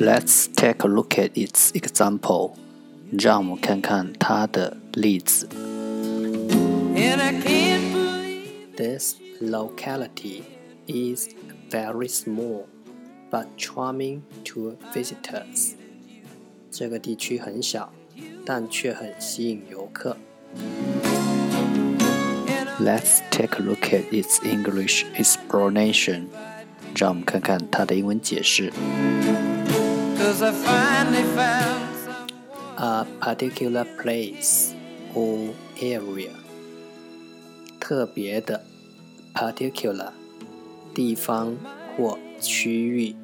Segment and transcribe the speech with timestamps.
[0.00, 2.52] Let's take a look at its example.
[3.18, 5.46] 让我们看看它的例子。
[8.78, 10.44] This locality
[10.86, 11.28] is
[11.70, 12.64] very small
[13.30, 15.74] but charming to visitors.
[16.70, 17.92] 这个地区很小，
[18.46, 20.16] 但却很吸引游客。
[22.80, 26.28] Let's take a look at its English explanation.
[26.96, 28.72] 让我们看看它的英文解释。
[30.30, 32.32] Cause I finally found
[32.78, 34.72] A particular place
[35.12, 36.30] or area.
[37.80, 38.62] 特别的
[39.34, 40.10] particular
[40.94, 41.56] 地方
[41.96, 43.16] 或区域